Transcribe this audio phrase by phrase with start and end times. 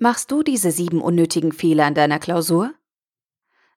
[0.00, 2.72] Machst du diese sieben unnötigen Fehler in deiner Klausur?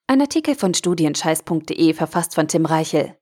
[0.05, 3.17] Ein Artikel von studienscheiß.de verfasst von Tim Reichel.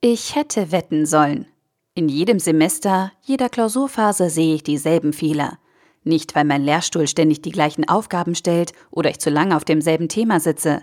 [0.00, 1.46] Ich hätte wetten sollen.
[1.94, 5.60] In jedem Semester, jeder Klausurphase sehe ich dieselben Fehler.
[6.02, 10.08] Nicht, weil mein Lehrstuhl ständig die gleichen Aufgaben stellt oder ich zu lange auf demselben
[10.08, 10.82] Thema sitze.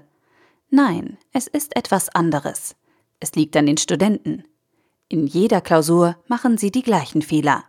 [0.69, 2.77] Nein, es ist etwas anderes.
[3.19, 4.45] Es liegt an den Studenten.
[5.09, 7.65] In jeder Klausur machen sie die gleichen Fehler.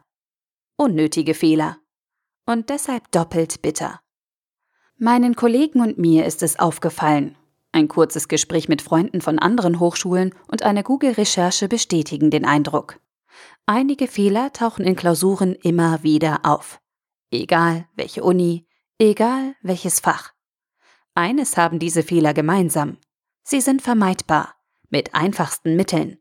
[0.76, 1.78] Unnötige Fehler
[2.48, 4.00] und deshalb doppelt bitter.
[4.96, 7.36] Meinen Kollegen und mir ist es aufgefallen.
[7.72, 13.00] Ein kurzes Gespräch mit Freunden von anderen Hochschulen und eine Google-Recherche bestätigen den Eindruck.
[13.66, 16.80] Einige Fehler tauchen in Klausuren immer wieder auf.
[17.30, 18.66] Egal welche Uni,
[18.98, 20.32] egal welches Fach.
[21.14, 22.96] Eines haben diese Fehler gemeinsam.
[23.42, 24.54] Sie sind vermeidbar,
[24.88, 26.16] mit einfachsten Mitteln.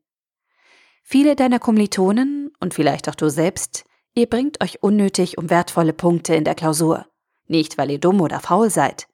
[1.03, 3.86] Viele deiner Kommilitonen und vielleicht auch du selbst
[4.17, 7.05] Ihr bringt euch unnötig um wertvolle Punkte in der Klausur.
[7.45, 9.07] Nicht, weil ihr dumm oder faul seid.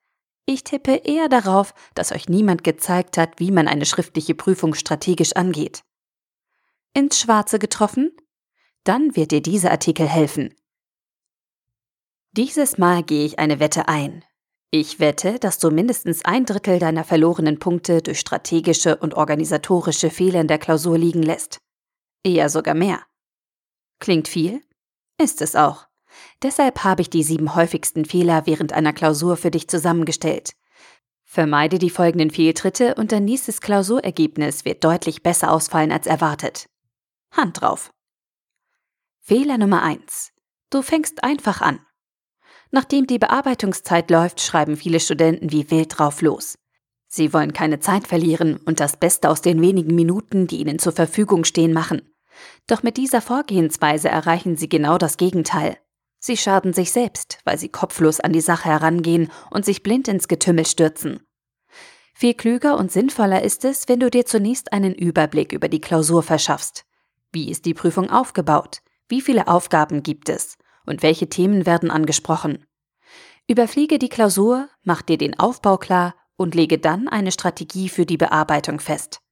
[0.46, 5.34] Ich tippe eher darauf, dass euch niemand gezeigt hat, wie man eine schriftliche Prüfung strategisch
[5.34, 5.84] angeht.
[6.94, 8.16] Ins Schwarze getroffen?
[8.86, 10.56] Dann wird dir dieser Artikel helfen.
[12.32, 14.24] Dieses Mal gehe ich eine Wette ein.
[14.72, 20.40] Ich wette, dass du mindestens ein Drittel deiner verlorenen Punkte durch strategische und organisatorische Fehler
[20.40, 21.58] in der Klausur liegen lässt.
[22.24, 23.02] Eher sogar mehr.
[24.00, 24.62] Klingt viel?
[25.18, 25.88] Ist es auch.
[26.42, 30.54] Deshalb habe ich die sieben häufigsten Fehler während einer Klausur für dich zusammengestellt.
[31.24, 36.68] Vermeide die folgenden Fehltritte und dein nächstes Klausurergebnis wird deutlich besser ausfallen als erwartet.
[37.32, 37.92] Hand drauf.
[39.20, 40.32] Fehler Nummer 1.
[40.70, 41.80] Du fängst einfach an.
[42.72, 46.56] Nachdem die Bearbeitungszeit läuft, schreiben viele Studenten wie wild drauf los.
[47.08, 50.94] Sie wollen keine Zeit verlieren und das Beste aus den wenigen Minuten, die ihnen zur
[50.94, 52.13] Verfügung stehen, machen.
[52.68, 55.78] Doch mit dieser Vorgehensweise erreichen sie genau das Gegenteil.
[56.20, 60.28] Sie schaden sich selbst, weil sie kopflos an die Sache herangehen und sich blind ins
[60.28, 61.20] Getümmel stürzen.
[62.14, 66.24] Viel klüger und sinnvoller ist es, wenn du dir zunächst einen Überblick über die Klausur
[66.24, 66.86] verschaffst.
[67.34, 68.82] Wie ist die Prüfung aufgebaut?
[69.10, 70.58] Wie viele Aufgaben gibt es?
[70.86, 72.66] Und welche Themen werden angesprochen?
[73.48, 78.18] Überfliege die Klausur, mach dir den Aufbau klar und lege dann eine Strategie für die
[78.18, 79.23] Bearbeitung fest.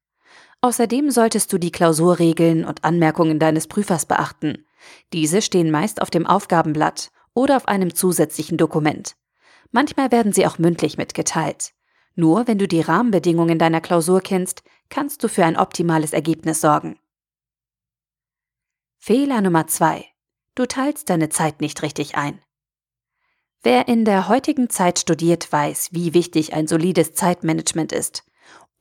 [0.62, 4.66] Außerdem solltest du die Klausurregeln und Anmerkungen deines Prüfers beachten.
[5.12, 9.16] Diese stehen meist auf dem Aufgabenblatt oder auf einem zusätzlichen Dokument.
[9.72, 11.74] Manchmal werden sie auch mündlich mitgeteilt.
[12.14, 17.00] Nur wenn du die Rahmenbedingungen deiner Klausur kennst, kannst du für ein optimales Ergebnis sorgen.
[19.00, 20.06] Fehler Nummer zwei:
[20.54, 22.40] Du teilst deine Zeit nicht richtig ein.
[23.64, 28.24] Wer in der heutigen Zeit studiert, weiß, wie wichtig ein solides Zeitmanagement ist.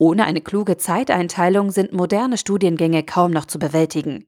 [0.00, 4.26] Ohne eine kluge Zeiteinteilung sind moderne Studiengänge kaum noch zu bewältigen.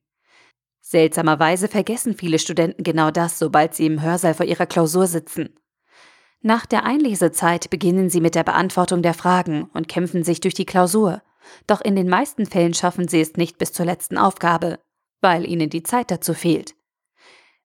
[0.83, 5.59] Seltsamerweise vergessen viele Studenten genau das, sobald sie im Hörsaal vor ihrer Klausur sitzen.
[6.43, 10.67] Nach der Einlesezeit beginnen sie mit der Beantwortung der Fragen und kämpfen sich durch die
[10.67, 11.23] Klausur.
[11.67, 14.79] Doch in den meisten Fällen schaffen sie es nicht bis zur letzten Aufgabe,
[15.23, 16.75] weil ihnen die Zeit dazu fehlt.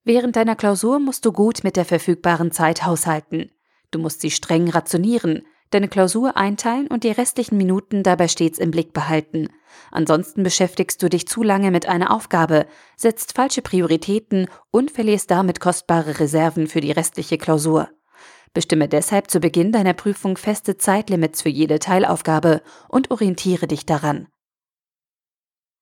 [0.06, 3.52] Während deiner Klausur musst du gut mit der verfügbaren Zeit haushalten.
[3.92, 8.72] Du musst sie streng rationieren, deine Klausur einteilen und die restlichen Minuten dabei stets im
[8.72, 9.50] Blick behalten.
[9.92, 15.60] Ansonsten beschäftigst du dich zu lange mit einer Aufgabe, setzt falsche Prioritäten und verlierst damit
[15.60, 17.90] kostbare Reserven für die restliche Klausur.
[18.54, 24.28] Bestimme deshalb zu Beginn deiner Prüfung feste Zeitlimits für jede Teilaufgabe und orientiere dich daran.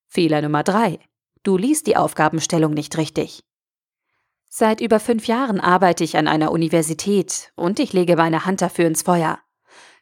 [0.07, 0.99] Fehler Nummer 3.
[1.43, 3.43] Du liest die Aufgabenstellung nicht richtig.
[4.49, 8.87] Seit über fünf Jahren arbeite ich an einer Universität und ich lege meine Hand dafür
[8.87, 9.39] ins Feuer.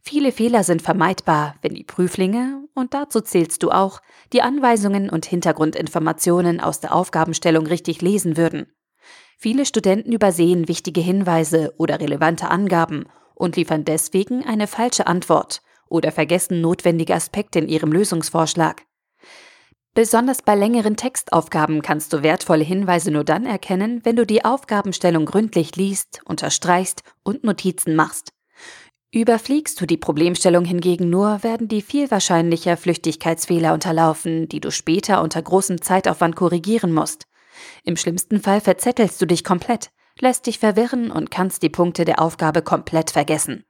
[0.06, 4.02] Viele Fehler sind vermeidbar, wenn die Prüflinge, und dazu zählst du auch,
[4.34, 8.68] die Anweisungen und Hintergrundinformationen aus der Aufgabenstellung richtig lesen würden.
[9.38, 16.12] Viele Studenten übersehen wichtige Hinweise oder relevante Angaben und liefern deswegen eine falsche Antwort oder
[16.12, 18.86] vergessen notwendige Aspekte in ihrem Lösungsvorschlag.
[19.94, 25.26] Besonders bei längeren Textaufgaben kannst du wertvolle Hinweise nur dann erkennen, wenn du die Aufgabenstellung
[25.26, 28.34] gründlich liest, unterstreichst und Notizen machst.
[29.14, 35.22] Überfliegst du die Problemstellung hingegen nur, werden die viel wahrscheinlicher Flüchtigkeitsfehler unterlaufen, die du später
[35.22, 37.28] unter großem Zeitaufwand korrigieren musst.
[37.84, 42.20] Im schlimmsten Fall verzettelst du dich komplett, lässt dich verwirren und kannst die Punkte der
[42.20, 43.66] Aufgabe komplett vergessen.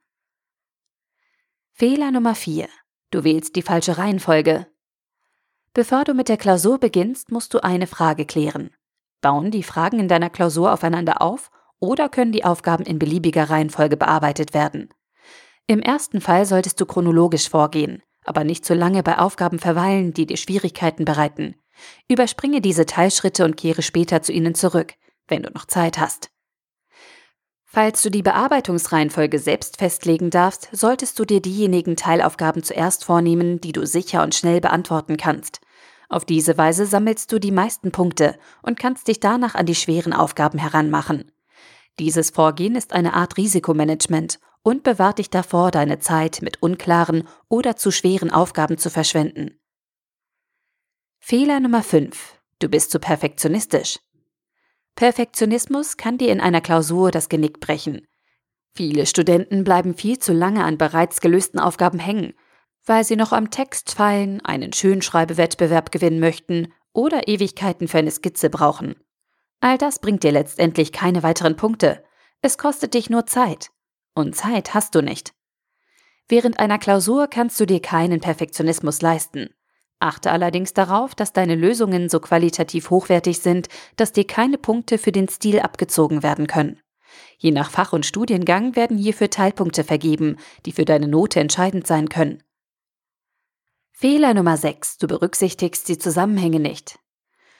[1.74, 2.70] Fehler Nummer 4.
[3.12, 4.68] Du wählst die falsche Reihenfolge.
[5.74, 8.72] Bevor du mit der Klausur beginnst, musst du eine Frage klären.
[9.20, 13.98] Bauen die Fragen in deiner Klausur aufeinander auf oder können die Aufgaben in beliebiger Reihenfolge
[13.98, 14.88] bearbeitet werden?
[15.68, 20.26] Im ersten Fall solltest du chronologisch vorgehen, aber nicht zu lange bei Aufgaben verweilen, die
[20.26, 21.56] dir Schwierigkeiten bereiten.
[22.10, 24.94] Überspringe diese Teilschritte und kehre später zu ihnen zurück,
[25.28, 26.30] wenn du noch Zeit hast.
[27.66, 33.72] Falls du die Bearbeitungsreihenfolge selbst festlegen darfst, solltest du dir diejenigen Teilaufgaben zuerst vornehmen, die
[33.72, 35.60] du sicher und schnell beantworten kannst.
[36.08, 40.14] Auf diese Weise sammelst du die meisten Punkte und kannst dich danach an die schweren
[40.14, 41.32] Aufgaben heranmachen.
[41.98, 47.76] Dieses Vorgehen ist eine Art Risikomanagement und bewahrt dich davor, deine Zeit mit unklaren oder
[47.76, 49.60] zu schweren Aufgaben zu verschwenden.
[51.20, 52.40] Fehler Nummer 5.
[52.60, 54.00] Du bist zu perfektionistisch.
[54.96, 58.08] Perfektionismus kann dir in einer Klausur das Genick brechen.
[58.76, 62.34] Viele Studenten bleiben viel zu lange an bereits gelösten Aufgaben hängen,
[62.86, 68.50] weil sie noch am Text feilen, einen Schönschreibewettbewerb gewinnen möchten oder Ewigkeiten für eine Skizze
[68.50, 68.96] brauchen.
[69.62, 72.04] All das bringt dir letztendlich keine weiteren Punkte.
[72.42, 73.70] Es kostet dich nur Zeit.
[74.16, 75.34] Und Zeit hast du nicht.
[76.28, 79.50] Während einer Klausur kannst du dir keinen Perfektionismus leisten.
[80.00, 85.12] Achte allerdings darauf, dass deine Lösungen so qualitativ hochwertig sind, dass dir keine Punkte für
[85.12, 86.80] den Stil abgezogen werden können.
[87.38, 92.10] Je nach Fach und Studiengang werden hierfür Teilpunkte vergeben, die für deine Note entscheidend sein
[92.10, 92.44] können.
[93.92, 94.98] Fehler Nummer 6.
[94.98, 97.00] Du berücksichtigst die Zusammenhänge nicht.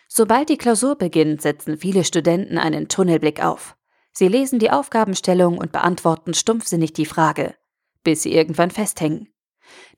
[0.10, 3.78] Sobald die Klausur beginnt, setzen viele Studenten einen Tunnelblick auf.
[4.14, 7.56] Sie lesen die Aufgabenstellung und beantworten stumpfsinnig die Frage,
[8.04, 9.34] bis sie irgendwann festhängen.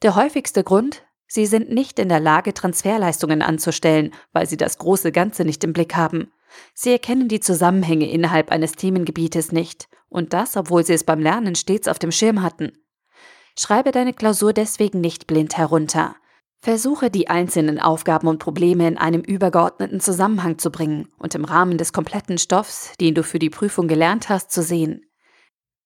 [0.02, 5.12] Der häufigste Grund, Sie sind nicht in der Lage, Transferleistungen anzustellen, weil sie das große
[5.12, 6.32] Ganze nicht im Blick haben.
[6.74, 11.56] Sie erkennen die Zusammenhänge innerhalb eines Themengebietes nicht, und das, obwohl sie es beim Lernen
[11.56, 12.74] stets auf dem Schirm hatten.
[13.58, 16.16] Schreibe deine Klausur deswegen nicht blind herunter.
[16.66, 21.78] Versuche die einzelnen Aufgaben und Probleme in einem übergeordneten Zusammenhang zu bringen und im Rahmen
[21.78, 25.06] des kompletten Stoffs, den du für die Prüfung gelernt hast, zu sehen.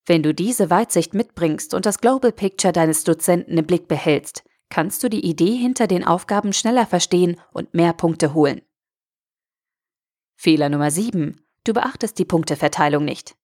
[0.05, 5.03] Wenn du diese Weitsicht mitbringst und das Global Picture deines Dozenten im Blick behältst, kannst
[5.03, 8.61] du die Idee hinter den Aufgaben schneller verstehen und mehr Punkte holen.
[10.37, 11.41] Fehler Nummer 7.
[11.65, 13.35] Du beachtest die Punkteverteilung nicht.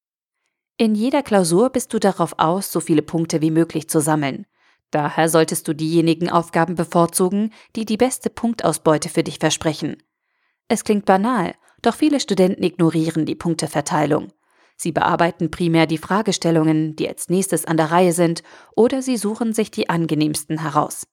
[0.78, 4.46] In jeder Klausur bist du darauf aus, so viele Punkte wie möglich zu sammeln.
[4.92, 9.98] Daher solltest du diejenigen Aufgaben bevorzugen, die die beste Punktausbeute für dich versprechen.
[10.68, 14.32] Es klingt banal, doch viele Studenten ignorieren die Punkteverteilung.
[14.78, 18.44] Sie bearbeiten primär die Fragestellungen, die als nächstes an der Reihe sind,
[18.76, 21.08] oder sie suchen sich die angenehmsten heraus.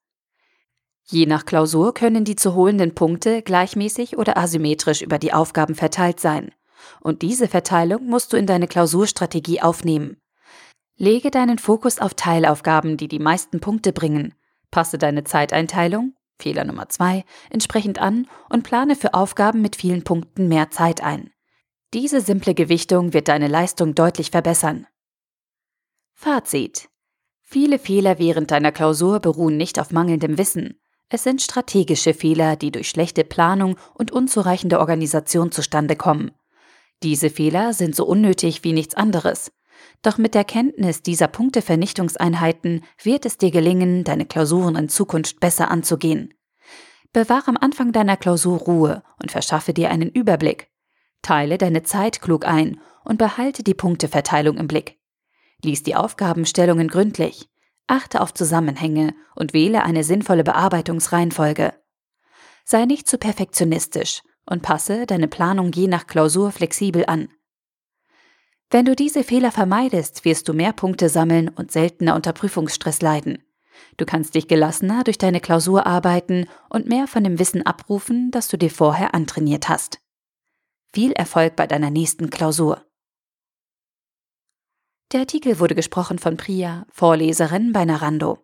[1.05, 6.21] Je nach Klausur können die zu holenden Punkte gleichmäßig oder asymmetrisch über die Aufgaben verteilt
[6.21, 6.53] sein.
[7.01, 10.17] Und diese Verteilung musst du in deine Klausurstrategie aufnehmen.
[10.97, 14.35] Lege deinen Fokus auf Teilaufgaben, die die meisten Punkte bringen.
[14.71, 20.49] Passe deine Zeiteinteilung, Fehler Nummer 2, entsprechend an und plane für Aufgaben mit vielen Punkten
[20.49, 21.31] mehr Zeit ein.
[21.95, 24.87] Diese simple Gewichtung wird deine Leistung deutlich verbessern.
[26.15, 26.89] Fazit.
[27.43, 30.81] Viele Fehler während deiner Klausur beruhen nicht auf mangelndem Wissen,
[31.15, 36.31] es sind strategische Fehler, die durch schlechte Planung und unzureichende Organisation zustande kommen.
[37.03, 39.53] Diese Fehler sind so unnötig wie nichts anderes.
[40.03, 45.71] Doch mit der Kenntnis dieser Punktevernichtungseinheiten wird es dir gelingen, deine Klausuren in Zukunft besser
[45.71, 46.35] anzugehen.
[47.13, 50.69] Bewahre am Anfang deiner Klausur Ruhe und verschaffe dir einen Überblick.
[51.23, 54.99] Teile deine Zeit klug ein und behalte die Punkteverteilung im Blick.
[55.63, 57.49] Lies die Aufgabenstellungen gründlich
[57.93, 61.75] achte auf Zusammenhänge und wähle eine sinnvolle Bearbeitungsreihenfolge.
[62.65, 67.29] Sei nicht zu perfektionistisch und passe deine Planung je nach Klausur flexibel an.
[68.73, 73.45] Wenn du diese Fehler vermeidest, wirst du mehr Punkte sammeln und seltener unter Prüfungsstress leiden.
[73.99, 78.49] Du kannst dich gelassener durch deine Klausur arbeiten und mehr von dem Wissen abrufen, das
[78.49, 80.01] du dir vorher antrainiert hast.
[80.95, 82.83] Viel Erfolg bei deiner nächsten Klausur.
[85.13, 88.39] Der Artikel wurde gesprochen von Priya, Vorleserin bei Narando.